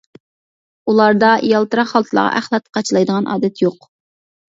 [0.93, 3.87] ئۇلاردا يالتىراق خالتىلارغا ئەخلەت قاچىلايدىغان ئادەت يوق.